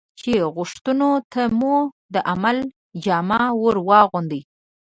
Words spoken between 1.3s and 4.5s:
ته مو د عمل جامه ور واغوندي.